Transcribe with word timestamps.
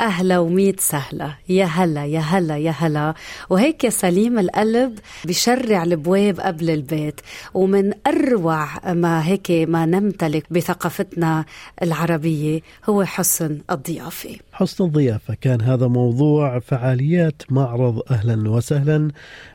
أهلا 0.00 0.38
وميت 0.38 0.80
سهلة. 0.80 1.36
يا 1.48 1.64
هلا 1.64 2.06
يا 2.06 2.20
هلا 2.20 2.56
يا 2.56 2.70
هلا. 2.70 3.14
وهيك 3.50 3.84
يا 3.84 3.90
سليم 3.90 4.38
القلب 4.38 4.98
بشرع 5.24 5.82
البواب 5.82 6.40
قبل 6.40 6.70
البيت. 6.70 7.20
ومن 7.54 7.92
أروع 8.06 8.92
ما 8.92 9.26
هيك 9.26 9.50
ما 9.50 9.86
نمتلك 9.86 10.52
بثقافتنا 10.52 11.44
العربية 11.82 12.60
هو 12.88 13.04
حسن 13.04 13.58
الضيافة 13.70 14.36
حسن 14.52 14.84
الضيافة. 14.84 15.34
كان 15.40 15.60
هذا 15.60 15.86
موضوع 15.86 16.58
فعاليات 16.58 17.42
معرض 17.50 18.02
أهلا 18.10 18.50
وسهلا 18.50 19.10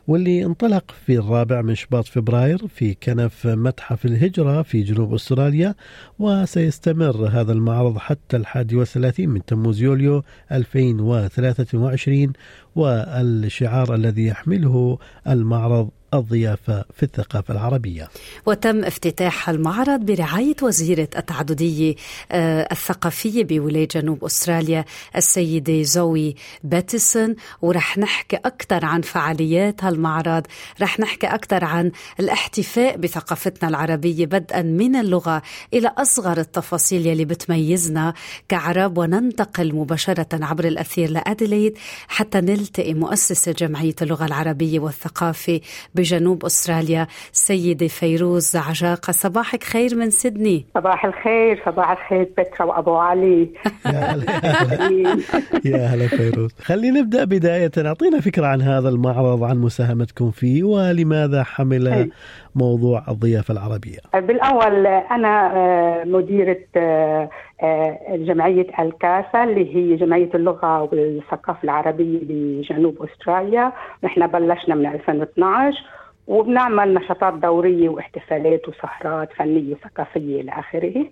واللي 0.08 0.46
انطلق 0.46 0.96
في 1.06 1.18
الرابع 1.18 1.62
من 1.62 1.76
شباط 1.76 2.06
فبراير 2.06 2.68
في 2.68 2.94
كنف 3.04 3.48
متحف 3.48 4.06
الهجرة 4.06 4.62
في 4.62 4.82
جنوب 4.82 5.14
أستراليا 5.14 5.76
وسيستمر 6.20 7.28
هذا 7.28 7.52
المعرض 7.52 7.98
حتى 7.98 8.38
الحادي 8.38 8.76
والثلاثين 8.76 9.30
من 9.30 9.46
تموز 9.46 9.82
يوليو 9.82 10.24
2023 10.52 12.34
والشعار 12.76 13.96
الذي 13.96 14.26
يحمله 14.26 14.98
المعرض 15.28 15.90
الضيافة 16.14 16.86
في 16.98 17.04
الثقافة 17.04 17.54
العربية. 17.54 18.10
وتم 18.46 18.84
افتتاح 18.84 19.50
المعرض 19.50 20.00
برعاية 20.00 20.56
وزيرة 20.62 21.10
التعددية 21.18 21.96
آه، 22.32 22.68
الثقافية 22.72 23.44
بولاية 23.44 23.88
جنوب 23.88 24.24
أستراليا 24.26 24.86
السيدة 25.16 25.82
زوي 25.82 26.36
باتسون 26.64 27.36
ورح 27.62 27.98
نحكي 27.98 28.36
أكثر 28.36 28.86
عن 28.86 29.02
فعاليات 29.02 29.84
هالمعرض. 29.84 30.44
رح 30.82 31.00
نحكي 31.00 31.28
أكثر 31.28 31.66
عن 31.66 31.92
الاحتفاء 32.20 32.98
بثقافتنا 32.98 33.70
العربية 33.70 34.26
بدءا 34.26 34.62
من 34.62 34.96
اللغة 34.96 35.42
إلى 35.74 35.92
أصغر 35.98 36.38
التفاصيل 36.38 37.08
يلي 37.08 37.26
بتميزنا 37.26 38.14
كعرب. 38.50 38.98
وننتقل 38.98 39.76
مباشرة 39.76 40.28
عبر 40.34 40.66
الأثير 40.66 41.10
لأديليد 41.10 41.78
حتى 42.08 42.42
نلتقي 42.42 42.94
مؤسسة 42.94 43.52
جمعية 43.52 43.96
اللغة 44.02 44.26
العربية 44.26 44.80
والثقافة 44.80 45.62
بجنوب 46.06 46.46
أستراليا. 46.46 47.08
سيدة 47.32 47.88
فيروز 47.88 48.56
عجاقة 48.56 49.12
صباحك 49.12 49.64
خير 49.64 49.96
من 49.96 50.10
سيدني. 50.10 50.66
صباح 50.76 51.06
الخير 51.06 51.62
صباح 51.66 51.92
الخير 51.92 52.30
بترا 52.38 52.66
وأبو 52.66 52.96
علي. 52.96 53.50
يا 55.66 55.86
هلا. 55.88 56.08
فيروز. 56.08 56.52
خلينا 56.62 57.00
نبدأ 57.00 57.24
بداية. 57.24 57.72
أعطينا 57.78 58.22
فكرة 58.22 58.48
عن 58.48 58.62
هذا 58.62 58.90
المعرض 58.90 59.44
عن 59.44 59.58
مساهمتكم 59.58 60.32
فيه 60.32 60.64
ولماذا 60.64 61.44
حمل 61.44 62.12
موضوع 62.56 63.04
الضيافة 63.10 63.52
العربية؟ 63.52 63.98
بالأول 64.14 64.88
أنا 64.88 65.52
آه، 65.56 66.04
مديرة 66.04 66.60
آه، 66.78 67.30
آه، 67.64 68.16
جمعية 68.16 68.68
الكاسا 68.80 69.44
اللي 69.44 69.76
هي 69.76 69.96
جمعية 69.96 70.30
اللغة 70.36 70.82
والثقافة 70.82 71.64
العربية 71.64 72.20
بجنوب 72.22 73.04
أستراليا. 73.04 73.72
نحن 74.04 74.28
بلشنا 74.28 74.76
من 74.76 74.86
2012 74.86 75.84
وبنعمل 76.28 76.94
نشاطات 76.94 77.34
دورية 77.34 77.90
واحتفالات 77.90 78.70
وسهرات 78.70 79.34
فنية 79.34 79.74
وثقافية 79.74 80.42
إلى 80.42 80.52
آخره. 80.52 81.06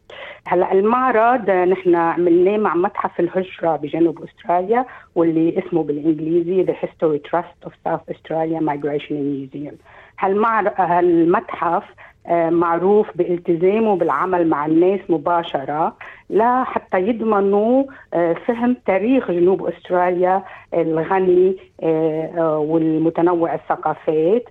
هلأ 0.47 0.71
المعرض 0.71 1.49
نحن 1.49 1.95
عملناه 1.95 2.57
مع 2.57 2.75
متحف 2.75 3.19
الهجرة 3.19 3.75
بجنوب 3.75 4.23
أستراليا 4.23 4.85
واللي 5.15 5.59
اسمه 5.59 5.83
بالإنجليزي 5.83 6.65
The 6.65 6.75
History 6.75 7.19
Trust 7.29 7.67
of 7.67 7.71
South 7.85 8.15
Australia 8.15 8.59
Migration 8.61 9.17
Museum. 9.33 9.75
هالمتحف 10.19 11.83
آه، 12.27 12.49
معروف 12.49 13.07
بالتزامه 13.15 13.95
بالعمل 13.95 14.49
مع 14.49 14.65
الناس 14.65 14.99
مباشرة 15.09 15.95
لحتى 16.29 16.97
يضمنوا 16.97 17.83
آه، 18.13 18.33
فهم 18.33 18.75
تاريخ 18.85 19.31
جنوب 19.31 19.65
أستراليا 19.65 20.43
الغني 20.73 21.57
آه، 21.83 22.57
والمتنوع 22.57 23.53
الثقافات 23.53 24.43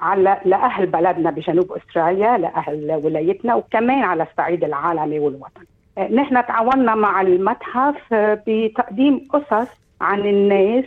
على 0.00 0.40
لأهل 0.44 0.86
بلدنا 0.86 1.30
بجنوب 1.30 1.72
أستراليا 1.72 2.38
لأهل 2.38 3.00
ولايتنا 3.04 3.54
وكمان 3.54 4.02
على 4.02 4.22
الصعيد 4.22 4.64
العالمي 4.64 5.18
والوطني. 5.18 5.66
نحن 5.98 6.46
تعاوننا 6.46 6.94
مع 6.94 7.20
المتحف 7.20 8.14
بتقديم 8.14 9.28
قصص 9.32 9.68
عن 10.00 10.20
الناس 10.20 10.84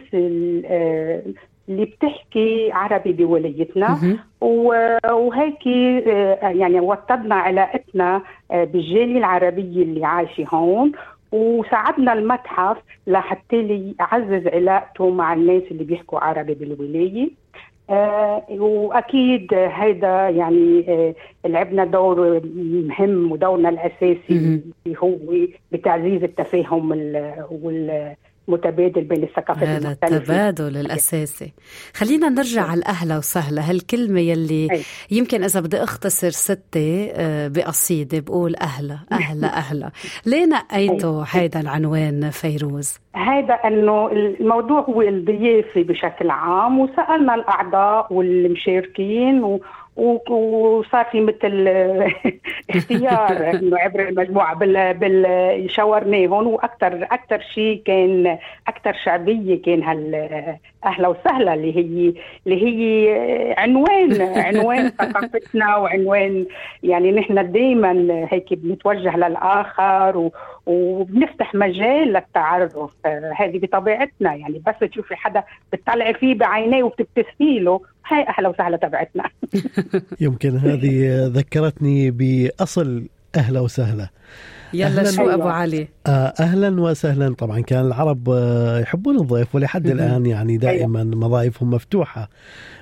اللي 1.70 1.86
بتحكي 1.86 2.72
عربي 2.72 3.14
بولايتنا. 3.14 4.00
وهيك 5.12 5.68
آه، 5.68 6.50
يعني 6.50 6.80
وطدنا 6.80 7.36
علاقتنا 7.36 8.22
آه، 8.52 8.64
بالجالية 8.64 9.18
العربية 9.18 9.84
اللي 9.84 10.06
عايشة 10.06 10.46
هون. 10.54 10.92
وساعدنا 11.32 12.14
المتحف 12.14 12.78
لحتى 13.08 13.94
يعزز 14.00 14.48
علاقته 14.48 15.10
مع 15.10 15.34
الناس 15.34 15.64
اللي 15.72 15.84
بيحكوا 15.84 16.20
عربي 16.20 16.54
بالولاية. 16.54 17.30
آه 17.90 18.44
وأكيد 18.50 19.54
هيدا 19.54 20.30
يعني 20.30 20.86
آه 20.88 21.16
لعبنا 21.48 21.86
دور 21.86 22.42
مهم 22.56 23.32
ودورنا 23.32 23.70
الأساسي 23.70 24.62
اللي 24.86 24.98
هو 25.00 25.18
بتعزيز 25.72 26.24
التفاهم 26.24 26.92
وال 27.52 28.16
متبادل 28.48 29.04
بين 29.04 29.24
الثقافات 29.24 29.68
هذا 29.68 29.92
التبادل 29.92 30.78
الأساسي. 30.78 31.54
خلينا 31.94 32.30
نرجع 32.30 32.62
على 32.62 32.80
الاهلا 32.80 33.18
وسهلا 33.18 33.70
هالكلمة 33.70 34.20
يلي 34.20 34.68
أي. 34.72 34.82
يمكن 35.12 35.44
إذا 35.44 35.60
بدي 35.60 35.84
أختصر 35.84 36.30
ستة 36.30 37.10
آه، 37.14 37.48
بقصيدة 37.48 38.20
بقول 38.20 38.56
أهلا 38.56 39.00
أهلا 39.12 39.58
أهلا 39.58 39.92
ليه 40.26 40.46
نقيتوا 40.46 41.24
هيدا 41.32 41.60
العنوان 41.60 42.30
فيروز؟ 42.30 43.00
هذا 43.16 43.54
إنه 43.54 44.12
الموضوع 44.12 44.82
هو 44.82 45.02
الضيافة 45.02 45.84
بشكل 45.84 46.30
عام 46.30 46.80
وسألنا 46.80 47.36
الأعضاء 47.36 48.14
والمشاركين 48.14 49.44
و 49.44 49.60
وصار 49.96 51.06
في 51.06 51.22
مثل 51.22 51.68
اختيار 52.76 53.50
إنه 53.54 53.78
عبر 53.78 54.10
المجموعة 54.10 54.56
بال 54.56 54.94
بال 54.94 55.72
شاورناهم 55.72 56.48
وأكثر 56.48 57.04
أكثر 57.04 57.40
شيء 57.54 57.82
كان 57.86 58.38
أكثر 58.68 58.94
شعبية 59.04 59.62
كان 59.62 59.84
هال 59.84 60.16
أهلا 60.86 61.08
وسهلا 61.08 61.54
اللي 61.54 61.76
هي 61.76 62.14
اللي 62.48 62.64
هي 62.66 63.56
عنوان 63.58 64.22
عنوان 64.48 64.90
ثقافتنا 64.90 65.78
وعنوان 65.78 66.46
يعني 66.84 67.12
نحن 67.12 67.52
دائما 67.52 68.28
هيك 68.32 68.54
بنتوجه 68.54 69.18
للآخر 69.18 70.18
و 70.18 70.32
وبنفتح 70.66 71.56
مجال 71.56 72.08
للتعرف 72.08 72.78
هذه 73.38 73.60
بطبيعتنا. 73.60 74.36
يعني 74.36 74.62
بس 74.68 74.90
تشوفي 74.90 75.16
حدا 75.16 75.44
بتطلعي 75.74 76.14
فيه 76.14 76.36
بعينيه 76.36 76.84
وبتبتسمي 76.84 77.60
له 77.60 77.82
هاي 78.08 78.26
أهلا 78.28 78.50
وسهلا 78.50 78.78
تبعتنا. 78.78 79.24
يمكن 80.26 80.58
هذه 80.58 81.26
ذكرتني 81.28 82.12
بأصل 82.12 83.08
أهلا 83.36 83.60
وسهلا. 83.60 84.10
يلا 84.80 85.12
شو. 85.12 85.30
أبو 85.30 85.48
علي؟ 85.48 85.88
آه، 86.08 86.34
أهلا 86.40 86.82
وسهلا. 86.82 87.34
طبعا 87.36 87.60
كان 87.60 87.86
العرب 87.86 88.30
آه، 88.30 88.80
يحبون 88.80 89.16
الضيف 89.20 89.56
ولحد 89.56 89.88
الآن 89.88 90.26
يعني 90.26 90.58
دائما 90.58 91.00
أيوة. 91.00 91.16
مضايفهم 91.16 91.70
مفتوحة. 91.70 92.30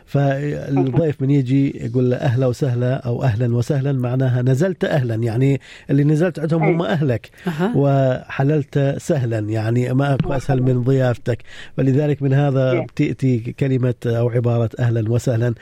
فالضيف 0.05 1.21
من 1.21 1.29
يجي 1.29 1.85
يقول 1.85 2.11
له 2.11 2.17
أهلا 2.17 2.47
وسهلا 2.47 2.93
أو 2.95 3.23
أهلا 3.23 3.55
وسهلا 3.55 3.91
معناها 3.91 4.41
نزلت 4.41 4.83
أهلا. 4.85 5.15
يعني 5.15 5.61
اللي 5.89 6.03
نزلت 6.03 6.39
عندهم 6.39 6.63
هم 6.63 6.81
أهلك 6.81 7.29
وحللت 7.75 8.95
سهلا. 8.97 9.39
يعني 9.39 9.93
ما 9.93 10.13
أكو 10.13 10.33
أسهل 10.33 10.61
من 10.61 10.83
ضيافتك. 10.83 11.37
فلذلك 11.77 12.21
من 12.21 12.33
هذا 12.33 12.85
تأتي 12.95 13.39
كلمة 13.39 13.93
أو 14.05 14.29
عبارة 14.29 14.69
أهلا 14.79 15.11
وسهلا. 15.11 15.53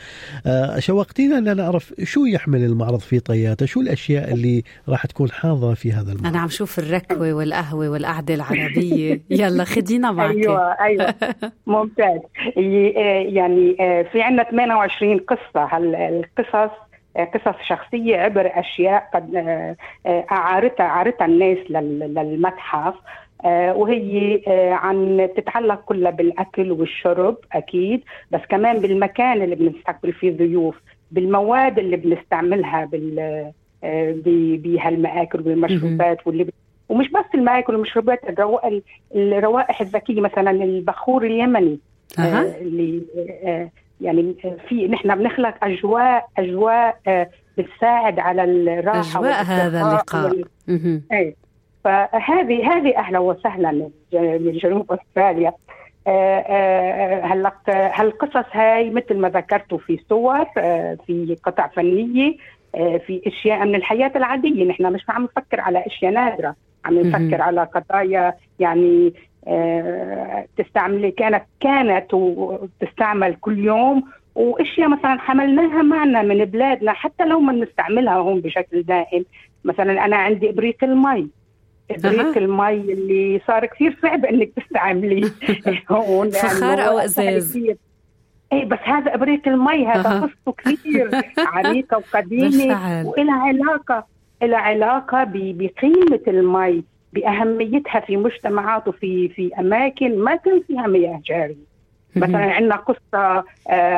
آه، 0.46 0.80
شوقتينا 0.80 1.38
ان 1.38 1.58
نعرف 1.58 1.94
شو 2.04 2.26
يحمل 2.26 2.64
المعرض 2.64 3.00
في 3.00 3.20
طياته؟ 3.20 3.66
شو 3.66 3.82
الأشياء 3.82 4.34
اللي 4.34 4.64
راح 4.90 5.06
تكون 5.06 5.32
حاضرة 5.32 5.74
في 5.74 5.94
هذا 5.94 6.12
المعرض؟ 6.12 6.21
أنا 6.26 6.40
عم 6.40 6.48
شوف 6.50 6.80
الركوة 6.80 7.34
والقهوة 7.34 7.90
والقعدة 7.90 8.34
العربية. 8.34 9.22
يلا 9.30 9.64
خدينا 9.64 10.12
معك. 10.12 10.36
أيوه 10.36 10.72
أيوه. 10.72 11.14
ممتاز. 11.68 12.20
يعني 13.36 13.76
آه، 13.80 14.02
في 14.02 14.22
عندنا 14.22 14.44
28 14.44 15.18
قصة. 15.18 15.64
هالقصص 15.72 16.72
قصص 17.34 17.56
شخصية 17.68 18.18
عبر 18.18 18.52
أشياء 18.54 19.10
قد 19.14 19.36
آه، 19.36 19.76
آه، 20.06 20.26
أعارتها 20.32 20.86
أعارتها 20.86 21.26
الناس 21.26 21.58
للمتحف. 21.70 22.94
آه، 23.46 23.74
وهي 23.74 24.42
عن 24.72 25.30
تتعلق 25.38 25.82
كلها 25.86 26.12
بالأكل 26.12 26.72
والشرب 26.72 27.38
أكيد. 27.54 28.04
بس 28.32 28.42
كمان 28.50 28.80
بالمكان 28.80 29.42
اللي 29.42 29.56
بنستقبل 29.56 30.14
فيه 30.14 30.32
ضيوف 30.32 30.76
بالمواد 31.12 31.80
اللي 31.80 31.98
بنستعملها 31.98 32.86
بال 32.86 33.52
بهالمآكل 33.84 35.42
والمشروبات 35.48 36.28
واللي 36.28 36.48
ومش 36.90 37.10
بس 37.10 37.26
المآكل 37.36 37.74
والمشروبات 37.74 38.20
الروائح 39.16 39.82
الذكية 39.82 40.22
مثلا 40.22 40.52
البخور 40.52 41.26
اليمني. 41.26 41.80
أه. 42.20 42.42
اللي 42.62 43.02
يعني 44.02 44.36
في 44.68 44.88
نحن 44.88 45.16
بنخلق 45.16 45.54
أجواء 45.64 46.28
أجواء 46.38 46.98
بتساعد 47.58 48.20
على 48.20 48.44
الراحة 48.44 49.20
أجواء 49.20 49.44
هذا 49.44 49.82
اللقاء. 49.82 50.46
وال... 50.68 51.02
اي 51.12 51.36
فهذه 51.84 52.74
هذه 52.74 52.98
أهلا 52.98 53.20
وسهلا 53.20 53.72
من 54.12 54.52
جنوب 54.64 54.92
أستراليا. 54.92 55.54
هلا 57.24 57.52
هالقصص 57.68 58.46
هاي 58.52 58.90
مثل 58.90 59.18
ما 59.18 59.30
ذكرتوا 59.30 59.78
في 59.78 60.00
صور 60.10 60.46
في 61.06 61.38
قطع 61.44 61.68
فنية. 61.68 62.36
في 62.74 63.22
أشياء 63.28 63.66
من 63.66 63.76
الحياة 63.76 64.12
العادية. 64.16 64.64
نحن 64.64 64.94
مش 64.94 65.02
عم 65.10 65.24
نفكر 65.24 65.62
على 65.62 65.86
أشياء 65.86 66.12
نادرة. 66.12 66.56
عم 66.86 67.00
نفكر 67.00 67.42
على 67.42 67.64
قضايا 67.64 68.34
يعني 68.60 69.14
تستعمل 70.58 71.10
كانت 71.10 71.44
كانت 71.60 72.14
وتستعمل 72.14 73.36
كل 73.36 73.60
يوم 73.60 74.04
وأشياء 74.36 74.90
مثلا 74.90 75.20
حملناها 75.20 75.82
معنا 75.82 76.22
من 76.22 76.46
بلادنا 76.46 76.94
حتى 76.94 77.26
لو 77.26 77.40
ما 77.40 77.54
نستعملها 77.54 78.14
هون 78.14 78.42
بشكل 78.42 78.84
دائم. 78.84 79.26
مثلا 79.64 80.06
أنا 80.06 80.16
عندي 80.16 80.50
إبريق 80.50 80.84
المي. 80.84 81.28
إبريق 81.92 82.38
المي 82.38 82.94
اللي 82.94 83.42
صار 83.48 83.66
كثير 83.66 83.98
صعب 84.02 84.26
إنك 84.26 84.50
تستعمليه. 84.56 85.32
هون 85.92 86.30
فخار 86.30 86.88
أو 86.88 87.00
إزاز. 87.00 87.58
اي 88.54 88.66
بس 88.66 88.80
هذا 88.84 89.16
إبريق 89.16 89.48
المي 89.48 89.88
هذا 89.88 90.20
قصته 90.20 90.52
كثير. 90.58 91.10
عريقة 91.54 91.98
وقديمة. 91.98 93.08
وإلها 93.08 93.40
علاقة 93.40 94.06
لها 94.42 94.58
علاقة 94.58 95.24
بقيمة 95.34 96.22
المي 96.28 96.84
بأهميتها 97.14 98.00
في 98.00 98.18
وفي 98.88 99.30
في 99.30 99.52
أماكن 99.60 100.20
ما 100.20 100.36
كان 100.36 100.62
فيها 100.68 100.88
مياه 100.88 101.22
جارية. 101.26 101.72
مثلا 102.16 102.52
عندنا 102.54 102.76
قصة 102.76 103.44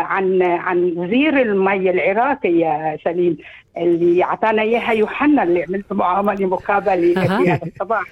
عن 0.02 0.42
عن 0.42 1.08
زير 1.10 1.42
المي 1.42 1.90
العراقي 1.90 2.60
يا 2.60 2.98
سليم 3.04 3.38
اللي 3.78 4.24
أعطانا 4.24 4.62
إياها 4.62 4.92
يوحنا 4.92 5.44
اللي 5.44 5.64
عملت 5.64 5.94
معه 5.94 6.18
عملي 6.18 6.46
مقابله 6.46 7.14
في 7.14 7.52
هذا 7.52 7.66
الصباح. 7.66 8.04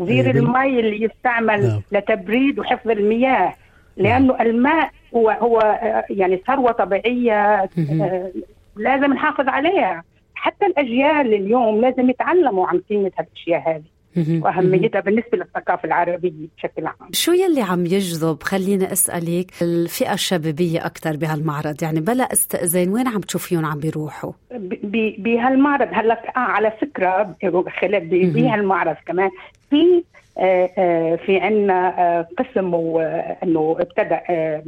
زير 0.00 0.30
المي 0.30 0.80
اللي 0.80 1.02
يستعمل 1.02 1.62
نعم. 1.68 1.80
لتبريد 1.92 2.58
وحفظ 2.58 2.90
المياه. 2.90 3.54
لأنه 4.00 4.40
الماء 4.40 4.90
هو 5.14 5.30
هو 5.30 5.78
يعني 6.10 6.42
ثروة 6.46 6.72
طبيعية 6.72 7.70
لازم 8.76 9.12
نحافظ 9.12 9.48
عليها. 9.48 10.04
حتى 10.34 10.66
الأجيال 10.66 11.34
اليوم 11.34 11.80
لازم 11.80 12.10
يتعلموا 12.10 12.66
عن 12.66 12.80
قيمة 12.90 13.10
هالاشياء 13.18 13.70
هذه 13.70 13.82
وأهميتها 14.42 15.00
بالنسبة 15.00 15.38
للثقافة 15.38 15.86
العربية 15.86 16.48
بشكل 16.56 16.86
عام. 16.86 17.08
شو 17.12 17.32
يلي 17.32 17.62
عم 17.62 17.86
يجذب؟ 17.86 18.42
خليني 18.42 18.92
أسألك 18.92 19.50
الفئة 19.62 20.12
الشبابية 20.12 20.86
أكثر 20.86 21.16
بهالمعرض 21.16 21.82
يعني 21.82 22.00
بلا 22.00 22.32
استئذان 22.32 22.88
وين 22.88 23.08
عم 23.08 23.20
تشوفيهم 23.20 23.66
عم 23.66 23.78
بيروحوا؟ 23.78 24.32
بهالمعرض 25.18 25.88
هلأ 25.92 26.36
آه 26.36 26.38
على 26.38 26.72
فكرة 26.80 27.36
خلال 27.80 28.30
بهالمعرض 28.32 28.96
كمان 29.06 29.30
في 29.70 29.76
آه 29.76 30.02
آه 30.02 30.29
في 31.16 31.38
عنا 31.42 31.94
آه 31.98 32.28
قسم 32.38 32.74
إنه 33.42 33.76
ابتدى 33.80 34.16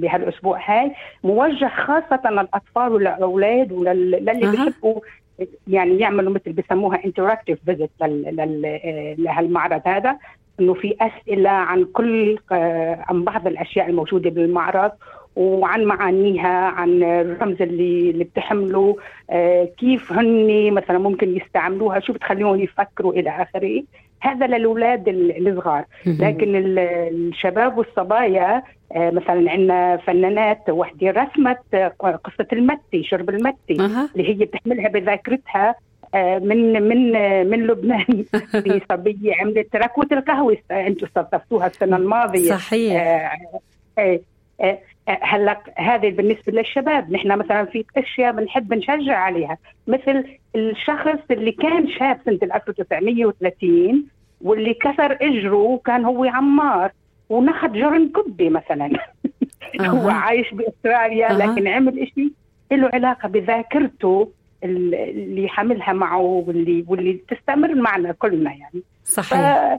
بهالأسبوع 0.02 0.60
هاي 0.66 0.92
موجه 1.24 1.69
خاصة 1.69 2.30
للأطفال 2.30 2.92
والاولاد 2.92 3.72
وللي 3.72 4.50
بيحبوا 4.50 5.00
يعني 5.69 5.98
يعملوا 5.98 6.32
مثل 6.32 6.52
بسموها 6.52 7.04
interactive 7.05 7.58
visit 7.67 7.90
لهالمعرض 9.19 9.80
هذا 9.84 10.16
إنه 10.60 10.74
في 10.74 10.96
أسئلة 11.00 11.50
عن 11.50 11.84
كل 11.84 12.38
عن 13.08 13.24
بعض 13.24 13.46
الأشياء 13.46 13.88
الموجودة 13.88 14.30
بالمعرض 14.30 14.92
وعن 15.36 15.84
معانيها 15.84 16.69
عن 16.69 17.02
الرمز 17.02 17.62
اللي 17.62 18.10
اللي 18.10 18.24
بتحمله 18.24 18.96
كيف 19.78 20.12
هن 20.12 20.72
مثلا 20.72 20.98
ممكن 20.98 21.36
يستعملوها 21.36 22.00
شو 22.00 22.12
بتخليهم 22.12 22.60
يفكروا 22.60 23.12
إلى 23.12 23.30
آخره. 23.30 23.82
هذا 24.22 24.46
للاولاد 24.46 25.08
الصغار. 25.08 25.84
لكن 26.06 26.52
الشباب 26.56 27.78
والصبايا 27.78 28.62
مثلا 28.96 29.50
عندنا 29.50 29.96
فنانات 29.96 30.70
وحده 30.70 31.10
رسمت 31.10 31.92
قصة 32.00 32.46
المتي 32.52 33.04
شرب 33.04 33.30
المتي 33.30 33.80
أه. 33.80 34.08
اللي 34.16 34.28
هي 34.28 34.34
بتحملها 34.34 34.88
بذاكرتها 34.88 35.74
من 36.14 36.82
من 36.82 37.12
من 37.50 37.66
لبنان. 37.66 38.24
في 38.64 38.80
صبية 38.92 39.34
عملت 39.40 39.76
ركوه 39.76 40.06
القهوة 40.12 40.56
أنتم 40.70 41.06
استضفتوها 41.06 41.66
السنة 41.66 41.96
الماضية. 41.96 42.50
صحيح. 42.50 43.02
آه 43.02 43.30
آه 43.98 44.20
هلا 45.08 45.60
هذه 45.76 46.10
بالنسبة 46.10 46.52
للشباب. 46.52 47.12
نحن 47.12 47.38
مثلا 47.38 47.64
في 47.64 47.84
أشياء 47.96 48.32
بنحب 48.32 48.75
نشجع 48.75 49.19
عليها. 49.19 49.58
مثل 49.87 50.25
الشخص 50.56 51.20
اللي 51.31 51.52
كان 51.52 51.88
شاب 51.88 52.20
سنة 52.25 52.38
1930 52.54 54.06
واللي 54.40 54.75
كسر 54.75 55.12
إجره 55.12 55.56
وكان 55.56 56.04
هو 56.04 56.25
عمار 56.25 56.93
ونخد 57.28 57.72
جرن 57.72 58.08
كبي 58.08 58.49
مثلا. 58.49 58.90
هو 59.81 60.08
عايش 60.08 60.55
بأستراليا 60.55 61.28
لكن 61.32 61.69
عمل 61.69 62.10
شيء 62.14 62.32
له 62.72 62.90
علاقة 62.94 63.28
بذاكرته 63.28 64.32
اللي 64.64 65.48
حملها 65.48 65.93
معه 65.93 66.20
واللي 66.20 66.84
واللي 66.88 67.20
تستمر 67.28 67.75
معنا 67.75 68.12
كلنا 68.12 68.50
يعني. 68.50 68.82
صحيح. 69.05 69.78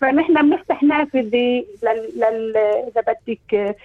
فنحن 0.00 0.34
بنفتح 0.34 0.82
نافذة 0.82 1.64
لل... 1.82 2.10
لل... 2.16 2.56
إذا 2.56 3.00
بدك 3.00 3.76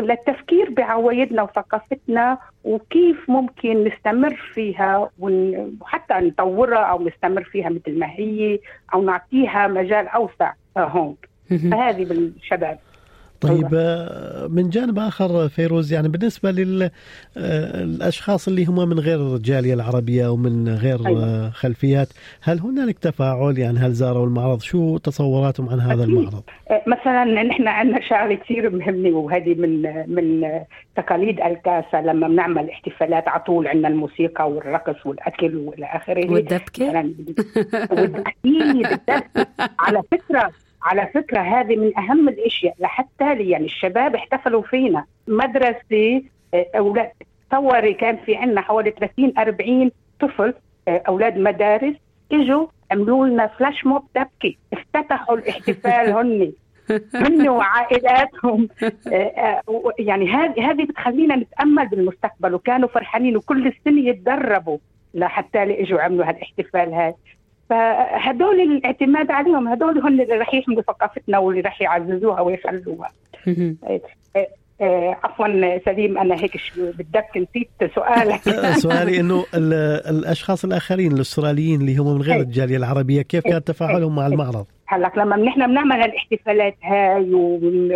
للتفكير 0.00 0.70
بعوايدنا 0.70 1.42
وثقافتنا 1.42 2.38
وكيف 2.64 3.30
ممكن 3.30 3.84
نستمر 3.84 4.34
فيها 4.54 5.10
وحتى 5.18 6.14
نطورها 6.14 6.78
أو 6.78 7.06
نستمر 7.08 7.44
فيها 7.44 7.68
مثل 7.68 7.98
ما 7.98 8.06
هي 8.06 8.58
أو 8.94 9.02
نعطيها 9.02 9.66
مجال 9.66 10.08
أوسع 10.08 10.52
هون. 10.78 11.16
فهذه 11.70 12.04
بالشباب. 12.04 12.78
طيب 13.40 13.74
من 14.50 14.70
جانب 14.70 14.98
آخر 14.98 15.48
فيروز 15.48 15.92
يعني 15.92 16.08
بالنسبة 16.08 16.50
للاشخاص 17.36 18.48
اللي 18.48 18.64
هم 18.64 18.88
من 18.88 18.98
غير 18.98 19.36
الجالية 19.36 19.74
العربية 19.74 20.26
أو 20.26 20.36
من 20.36 20.68
غير 20.68 21.06
أيوة. 21.06 21.50
خلفيات 21.50 22.08
هل 22.42 22.60
هنالك 22.60 22.98
تفاعل؟ 22.98 23.58
يعني 23.58 23.78
هل 23.78 23.92
زاروا 23.92 24.26
المعرض؟ 24.26 24.60
شو 24.60 24.98
تصوراتهم 24.98 25.68
عن 25.68 25.80
هذا 25.80 26.02
أكيد. 26.02 26.14
المعرض؟ 26.14 26.42
مثلا 26.86 27.42
نحن 27.42 27.68
عندنا 27.68 28.00
شغله 28.08 28.34
كثير 28.34 28.70
مهمة 28.70 29.10
وهذه 29.18 29.54
من 29.54 29.82
من 30.14 30.50
تقاليد 30.96 31.40
الكاسه 31.40 32.00
لما 32.00 32.28
بنعمل 32.28 32.70
احتفالات 32.70 33.28
على 33.28 33.42
طول 33.42 33.68
عندنا 33.68 33.88
الموسيقى 33.88 34.50
والرقص 34.50 35.06
والأكل 35.06 35.56
والى 35.56 35.86
آخره. 35.86 36.30
والدبكة. 36.30 37.00
أكيد 38.26 38.86
على 39.86 40.02
فكرة 40.12 40.50
على 40.86 41.06
فكرة 41.14 41.40
هذه 41.40 41.76
من 41.76 41.98
أهم 41.98 42.28
الأشياء 42.28 42.74
لحتى 42.78 43.34
يعني 43.38 43.64
الشباب 43.64 44.14
احتفلوا 44.14 44.62
فينا. 44.62 45.04
مدرسه 45.28 46.22
أولاد 46.54 47.10
تصوري 47.50 47.94
كان 47.94 48.16
في 48.16 48.36
عندنا 48.36 48.60
حوالي 48.60 48.90
30 48.90 49.32
40 49.38 49.90
طفل 50.20 50.54
أولاد 50.88 51.38
مدارس 51.38 51.94
إجوا 52.32 52.66
عملوا 52.90 53.26
لنا 53.26 53.46
فلاش 53.46 53.86
موب 53.86 54.04
دبكة. 54.16 54.54
افتتحوا 54.72 55.36
الاحتفال 55.36 56.10
هن. 56.10 56.52
هن 57.24 57.48
وعائلاتهم 57.48 58.68
يعني 59.98 60.30
هذه 60.30 60.70
هذه 60.70 60.84
بتخلينا 60.84 61.36
نتأمل 61.36 61.88
بالمستقبل 61.88 62.54
وكانوا 62.54 62.88
فرحانين 62.88 63.36
وكل 63.36 63.66
السنة 63.66 64.08
يتدربوا 64.08 64.78
لحتى 65.14 65.62
إجوا 65.82 66.00
عملوا 66.00 66.24
هالاحتفال 66.28 66.94
هذا. 66.94 67.14
فهدول 67.70 68.60
الاعتماد 68.60 69.30
عليهم 69.30 69.68
هدول 69.68 69.98
هم 69.98 70.06
اللي 70.06 70.24
رح 70.24 70.54
يحملوا 70.54 70.82
ثقافتنا 70.82 71.38
واللي 71.38 71.60
رح 71.60 71.82
يعززوها 71.82 72.40
ويخلوها. 72.40 73.12
عفوا 75.24 75.78
سليم 75.78 76.18
أنا 76.18 76.34
هيك 76.34 76.56
بدك 76.76 77.26
نسيت 77.36 77.94
سؤالك. 77.94 78.40
سؤالي 78.86 79.20
إنه 79.20 79.44
الأشخاص 80.10 80.64
الآخرين 80.64 81.12
الأستراليين 81.12 81.80
اللي 81.80 81.96
هم 81.96 82.14
من 82.14 82.22
غير 82.22 82.40
الجالية 82.40 82.76
العربية 82.76 83.22
كيف 83.22 83.44
كان 83.44 83.64
تفاعلهم 83.64 84.16
مع 84.16 84.26
المعرض؟ 84.26 84.66
هلأ 84.86 85.12
لما 85.16 85.36
نحن 85.36 85.66
بنعمل 85.66 85.96
الاحتفالات 85.96 86.74
هاي 86.82 87.34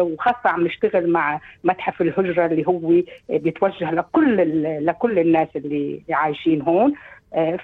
وخاصة 0.01 0.41
عم 0.45 0.67
نشتغل 0.67 1.11
مع 1.11 1.41
متحف 1.65 2.03
الهجرة 2.03 2.47
اللي 2.47 2.67
هو 2.67 3.03
بيتوجه 3.29 3.91
لكل 3.91 4.37
لكل 4.87 5.19
الناس 5.19 5.49
اللي 5.57 6.01
عايشين 6.11 6.63
هون 6.63 6.95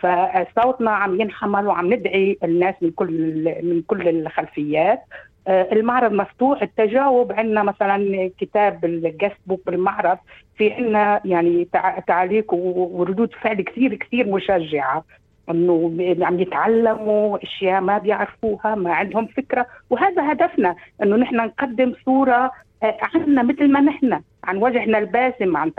فصوتنا 0.00 0.90
عم 0.90 1.20
ينحمل 1.20 1.66
وعم 1.66 1.94
ندعي 1.94 2.38
الناس 2.44 2.75
من 2.82 2.90
كل 2.90 3.44
من 3.62 3.82
كل 3.87 4.08
الخلفيات. 4.08 5.02
المعرض 5.49 6.12
مفتوح 6.12 6.62
التجاوب 6.62 7.32
عندنا 7.32 7.62
مثلا 7.62 8.30
كتاب 8.38 8.85
الجست 8.85 9.37
بوك 9.46 9.61
بالمعرض 9.66 10.18
في 10.56 10.73
عندنا 10.73 11.20
يعني 11.25 11.68
تعليق 12.06 12.54
وردود 12.54 13.35
فعل 13.35 13.61
كثير 13.61 13.94
كثير 13.94 14.26
مشجعة. 14.26 15.04
إنه 15.50 15.96
عم 16.23 16.40
يتعلموا 16.40 17.38
أشياء 17.42 17.80
ما 17.80 17.99
بيعرفوها 17.99 18.75
ما 18.75 18.94
عندهم 18.94 19.26
فكرة. 19.26 19.66
وهذا 19.90 20.32
هدفنا 20.32 20.76
إنه 21.02 21.16
نحن 21.16 21.37
نقدم 21.37 21.94
صورة 22.04 22.50
عنا 22.82 23.42
مثل 23.42 23.73
ما 23.73 23.80
نحن 23.80 24.20
عن 24.44 24.56
وجهنا 24.56 24.99
الباسم 24.99 25.56
عن 25.56 25.70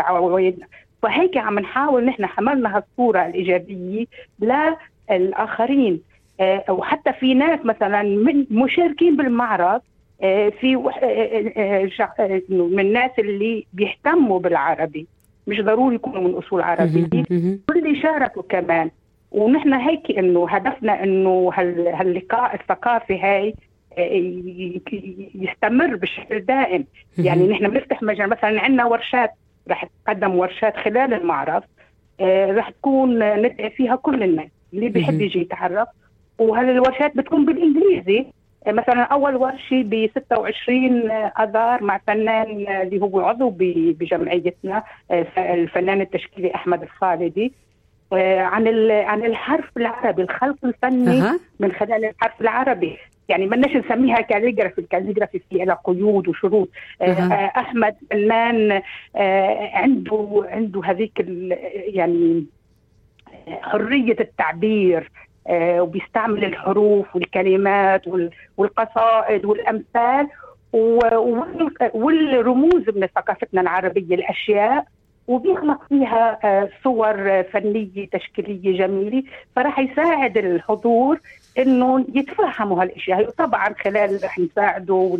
فهيك 1.01 1.38
عم 1.38 1.60
نحاول 1.60 2.06
نحن 2.06 2.25
حملنا 2.25 2.77
هالصورة 2.77 3.25
الإيجابية 3.25 4.06
للآخرين. 5.12 6.01
وحتى 6.70 7.13
في 7.13 7.34
ناس 7.34 7.60
مثلا 7.63 8.04
من 8.04 8.46
مشاركين 8.51 9.18
بالمعرض 9.18 9.82
في 10.60 10.75
من 12.50 12.80
الناس 12.80 13.12
اللي 13.20 13.66
بيهتموا 13.74 14.39
بالعربي 14.39 15.08
مش 15.48 15.62
ضروري 15.62 15.96
يكونوا 15.96 16.22
من 16.22 16.34
أصول 16.34 16.62
عربية. 16.62 17.24
واللي 17.70 18.01
شاركوا 18.01 18.44
كمان. 18.50 18.89
ونحن 19.32 19.74
هيك 19.74 20.18
إنه 20.18 20.50
هدفنا 20.50 21.04
إنه 21.04 21.51
هاللقاء 21.94 22.56
الثقافي 22.56 23.20
هاي 23.20 23.54
يستمر 25.36 25.96
بشكل 25.96 26.39
دائم. 26.39 26.86
يعني 27.18 27.48
نحن 27.48 27.70
بنفتح 27.70 28.04
مجال 28.04 28.30
مثلا 28.30 28.62
عندنا 28.62 28.86
ورشات 28.86 29.32
رح 29.69 29.86
تقدم 30.05 30.36
ورشات 30.36 30.77
خلال 30.77 31.13
المعرض 31.13 31.63
رح 32.21 32.69
تكون 32.69 33.19
ندعي 33.41 33.69
فيها 33.69 33.95
كل 33.95 34.24
الناس 34.24 34.50
اللي 34.74 34.89
بيحب 34.89 35.21
يجي 35.21 35.39
يتعرف. 35.41 35.88
وهالورشات 36.39 37.17
بتكون 37.17 37.45
بالإنجليزي. 37.45 38.25
مثلا 38.67 39.01
أول 39.01 39.36
ورشة 39.36 39.83
ب 39.83 40.09
26 40.15 41.12
آذار 41.39 41.83
مع 41.83 42.00
فنان 42.07 42.81
اللي 42.81 43.01
هو 43.01 43.19
عضو 43.19 43.50
بجمعيتنا 43.59 44.83
الفنان 45.38 46.01
التشكيلي 46.01 46.55
أحمد 46.55 46.83
الخالدي. 46.83 47.53
عن 48.12 48.91
عن 48.91 49.25
الحرف 49.25 49.77
العربي 49.77 50.21
الخلق 50.21 50.57
الفني 50.63 51.21
أه. 51.21 51.39
من 51.59 51.71
خلال 51.71 52.05
الحرف 52.05 52.41
العربي. 52.41 52.97
يعني 53.29 53.48
ما 53.48 53.57
نسميها 53.57 54.22
كاليغرافي 54.22 54.81
الكاليغرافي 54.81 55.39
في 55.50 55.57
لها 55.57 55.79
قيود 55.84 56.27
وشروط 56.27 56.69
أه. 57.01 57.51
أحمد 57.57 57.96
فنان 58.12 58.81
عنده 59.74 60.46
عنده 60.51 60.81
هذيك 60.86 61.25
يعني 61.74 62.46
حرية 63.62 64.15
التعبير 64.19 65.12
وبيستعمل 65.51 66.46
الحروف 66.46 67.15
والكلمات 67.15 68.01
والقصائد 68.57 69.46
والأمثال 69.46 70.27
والرموز 71.93 72.89
من 72.96 73.07
ثقافتنا 73.15 73.62
العربية 73.62 74.15
الأشياء 74.15 74.86
وبيخلق 75.27 75.84
فيها 75.89 76.39
صور 76.84 77.43
فنية 77.43 78.07
تشكيلية 78.12 78.77
جميلة 78.77 79.24
فراح 79.55 79.79
يساعد 79.79 80.38
الحضور 80.38 81.19
إنه 81.57 82.05
يتفهموا 82.15 82.83
هالأشياء. 82.83 83.29
طبعا 83.29 83.75
خلال 83.83 84.23
رح 84.23 84.39
نساعده 84.39 85.19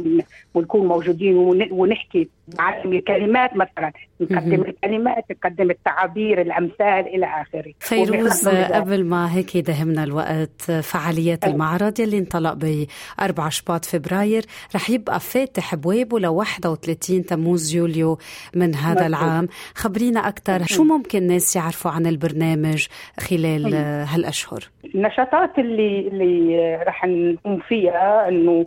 ونكون 0.53 0.88
موجودين 0.88 1.36
ونحكي 1.72 2.27
نعلم 2.60 2.94
الكلمات 2.94 3.56
مثلا. 3.56 3.91
نقدم 4.22 4.62
الكلمات 4.62 5.26
نقدم 5.32 5.70
التعابير 5.72 6.42
الأمثال 6.42 7.08
إلى 7.16 7.26
آخره. 7.26 7.74
فيروز 7.80 8.48
قبل 8.48 9.06
ما 9.06 9.34
هيك 9.36 9.56
يدهمنا 9.56 10.04
الوقت 10.04 10.62
فعاليات 10.72 11.44
أه. 11.44 11.48
المعرض 11.50 12.00
يلي 12.00 12.18
انطلق 12.18 12.54
ب 12.54 12.86
4 13.22 13.50
شباط 13.50 13.86
فبراير 13.86 14.46
رح 14.76 14.90
يبقى 14.90 15.20
فاتح 15.20 15.74
ابوابه 15.74 16.20
ل 16.20 16.28
31 16.28 17.26
تموز 17.26 17.76
يوليو 17.76 18.18
من 18.56 18.76
هذا 18.76 18.94
مطلوب. 18.94 19.08
العام. 19.08 19.48
خبرينا 19.76 20.28
أكثر 20.28 20.64
شو 20.66 20.84
ممكن 20.84 21.18
الناس 21.18 21.56
يعرفوا 21.56 21.92
عن 21.92 22.06
البرنامج 22.08 22.88
خلال 23.20 23.76
هالأشهر؟ 24.08 24.60
النشاطات 24.96 25.60
اللي 25.60 26.08
اللي 26.08 26.76
رح 26.88 27.06
نقوم 27.06 27.60
فيها 27.68 28.30
إنه 28.30 28.66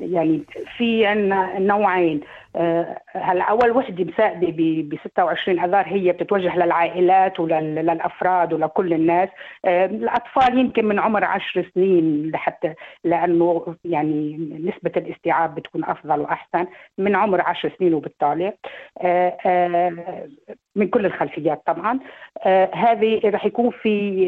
يعني 0.00 0.42
في 0.76 1.06
عندنا 1.06 1.58
نوعين. 1.58 2.20
آه 2.56 3.00
هلا 3.12 3.44
أول 3.44 3.70
وحدة 3.70 4.04
مساعده 4.04 4.46
ب 4.50 4.96
26 5.08 5.60
اذار 5.60 5.84
هي 5.86 6.12
بتتوجه 6.12 6.56
للعائلات 6.56 7.40
وللافراد 7.40 8.52
ولكل 8.52 8.92
الناس. 8.92 9.28
آه 9.64 9.86
الأطفال 9.86 10.58
يمكن 10.58 10.84
من 10.84 10.98
عمر 10.98 11.24
10 11.24 11.64
سنين 11.74 12.30
لحتى 12.34 12.74
لأنه 13.04 13.76
يعني 13.84 14.36
نسبة 14.64 14.92
الاستيعاب 14.96 15.54
بتكون 15.54 15.84
أفضل 15.84 16.20
وأحسن 16.20 16.66
من 16.98 17.16
عمر 17.16 17.40
10 17.40 17.72
سنين 17.78 17.94
وبالطالع 17.94 18.52
من 20.78 20.88
كل 20.88 21.06
الخلفيات 21.06 21.62
طبعا. 21.66 21.98
هذه 22.74 23.20
رح 23.24 23.46
يكون 23.46 23.70
في 23.70 24.24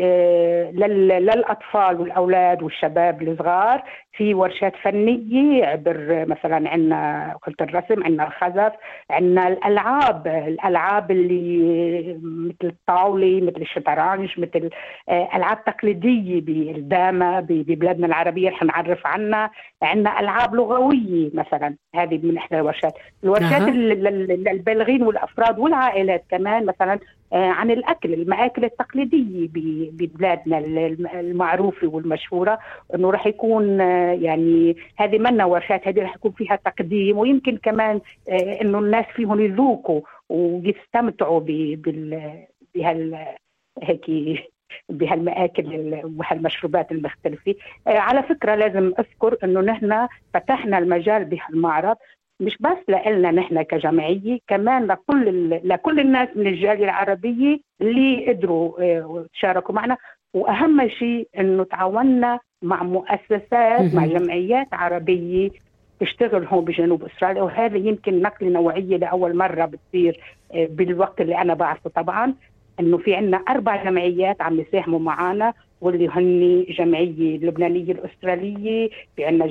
للأطفال 0.74 2.00
والأولاد 2.00 2.62
والشباب 2.62 3.22
الصغار 3.22 3.82
في 4.12 4.34
ورشات 4.34 4.72
فنية 4.82 5.66
عبر 5.66 6.24
مثلا 6.28 6.70
عندنا 6.70 7.34
قلت 7.46 7.62
الرسم 7.62 8.04
عندنا 8.04 8.26
الخزف 8.26 8.72
عندنا 9.10 9.48
الألعاب 9.48 10.26
الألعاب 10.26 11.10
اللي 11.10 12.18
مثل 12.22 12.72
الطاولة 12.72 13.40
مثل 13.40 13.60
الشطرنج 13.60 14.30
مثل 14.38 14.70
ألعاب 15.10 15.64
تقليدية 15.64 16.40
بالدامة 16.40 17.40
ببلادنا 17.40 18.06
العربية 18.06 18.50
رح 18.50 18.62
نعرف 18.62 19.06
عنها. 19.06 19.50
عندنا 19.82 20.20
ألعاب 20.20 20.54
لغوية 20.54 21.30
مثلا 21.34 21.74
هذه 21.94 22.20
من 22.22 22.36
إحدى 22.36 22.56
الورشات. 22.56 22.94
الورشات. 23.24 23.62
للبالغين 23.62 25.02
والأفراد 25.02 25.58
والعائلات 25.58 26.24
كمان. 26.30 26.39
مثلا 26.40 26.98
عن 27.32 27.70
الأكل 27.70 28.14
المآكل 28.14 28.64
التقليدية 28.64 29.48
ببلادنا 29.92 30.58
المعروفة 31.20 31.86
والمشهورة 31.86 32.58
إنه 32.94 33.10
راح 33.10 33.26
يكون 33.26 33.80
يعني 34.20 34.76
هذه 34.96 35.18
منا 35.18 35.44
ورشات 35.44 35.88
هذه 35.88 36.00
راح 36.00 36.14
يكون 36.14 36.32
فيها 36.32 36.56
تقديم 36.56 37.18
ويمكن 37.18 37.56
كمان 37.56 38.00
إنه 38.28 38.78
الناس 38.78 39.04
فيهم 39.14 39.40
يذوقوا 39.40 40.00
ويستمتعوا 40.28 41.40
بهال 42.74 43.26
هيك 43.82 44.10
بهالمآكل 44.88 46.00
وهالمشروبات 46.18 46.92
المختلفة. 46.92 47.54
على 47.86 48.22
فكرة 48.22 48.54
لازم 48.54 48.92
أذكر 48.98 49.36
أنه 49.44 49.60
نحن 49.60 50.08
فتحنا 50.34 50.78
المجال 50.78 51.24
بهالمعرض 51.24 51.96
مش 52.40 52.56
بس 52.60 53.06
لنا 53.06 53.30
نحن 53.30 53.62
كجمعية 53.62 54.38
كمان 54.48 54.86
لكل 54.86 55.50
لكل 55.64 56.00
الناس 56.00 56.28
من 56.36 56.46
الجالية 56.46 56.84
العربية 56.84 57.58
اللي 57.80 58.28
قدروا 58.32 59.22
تشاركوا 59.32 59.74
معنا. 59.74 59.96
وأهم 60.34 60.88
شيء 60.88 61.28
إنه 61.38 61.64
تعاوننا 61.64 62.38
مع 62.62 62.82
مؤسسات 62.82 63.94
مع 63.94 64.06
جمعيات 64.06 64.66
عربية 64.72 65.50
تشتغل 66.00 66.44
هون 66.46 66.64
بجنوب 66.64 67.04
استراليا 67.04 67.42
وهذا 67.42 67.76
يمكن 67.76 68.22
نقلة 68.22 68.48
نوعية 68.48 68.96
لأول 68.96 69.36
مرة 69.36 69.64
بتصير 69.64 70.20
بالوقت 70.54 71.20
اللي 71.20 71.38
أنا 71.38 71.54
بعرفه 71.54 71.90
طبعا 71.90 72.34
إنه 72.80 72.98
في 72.98 73.14
عندنا 73.14 73.36
أربع 73.36 73.84
جمعيات 73.84 74.42
عم 74.42 74.60
يساهموا 74.60 74.98
معنا 74.98 75.52
واللي 75.80 76.08
هن 76.08 76.64
جمعية 76.78 77.36
اللبنانية 77.36 77.92
الأسترالية 77.92 78.90
في 79.16 79.24
عندنا 79.24 79.46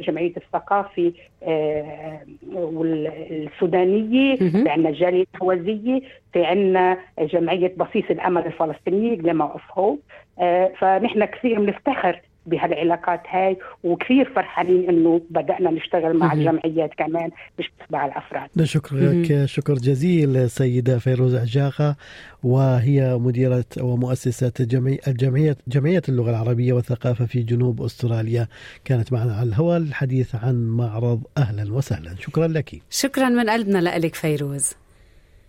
جمعية 0.00 0.32
الثقافي 0.36 1.12
آه 1.42 2.20
والسودانية 2.52 4.36
في 4.36 4.68
عندنا 4.68 4.88
الجاليه 4.88 5.24
الحوازيه 5.34 6.00
في 6.32 6.44
عندنا 6.44 6.98
جمعية 7.18 7.72
بصيص 7.76 8.04
الأمل 8.10 8.46
الفلسطينية 8.46 9.14
جلما 9.14 9.44
اوف 9.44 9.62
هوب 9.78 9.98
آه 10.38 10.72
فنحن 10.78 11.24
كثير 11.24 11.60
بنفتخر 11.60 12.20
بهالعلاقات 12.46 13.20
هاي 13.28 13.56
وكثير 13.84 14.32
فرحانين 14.36 14.88
إنه 14.88 15.20
بدأنا 15.30 15.70
نشتغل 15.70 16.16
مع 16.16 16.32
الجمعيات 16.32 16.94
كمان 16.94 17.30
مش 17.58 17.70
بس 17.80 17.86
مع 17.90 18.06
الأفراد. 18.06 18.50
نشكرك 18.56 19.44
شكر 19.44 19.74
جزيل 19.74 20.50
سيده 20.50 20.98
فيروز 20.98 21.34
عجاقة 21.34 21.96
وهي 22.42 23.16
مديرة 23.20 23.64
ومؤسسة 23.80 24.52
جمعيه 24.60 24.98
جمعيه 25.08 25.56
جمعية 25.68 26.02
اللغة 26.08 26.30
العربية 26.30 26.72
والثقافة 26.72 27.26
في 27.26 27.42
جنوب 27.42 27.82
أستراليا 27.82 28.46
كانت 28.84 29.12
معنا 29.12 29.34
على 29.34 29.48
الهواء 29.48 29.78
للحديث 29.78 30.34
عن 30.34 30.68
معرض 30.68 31.22
أهلا 31.38 31.74
وسهلا 31.74 32.14
شكرا 32.20 32.46
لك. 32.46 32.70
شكرا 32.90 33.28
من 33.28 33.50
قلبنا 33.50 33.78
لك 33.78 34.14
فيروز. 34.14 34.74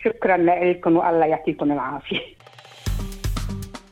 شكرا 0.04 0.38
لكم 0.38 0.98
والله 0.98 1.26
يعطيكم 1.26 1.72
العافية. 1.72 2.20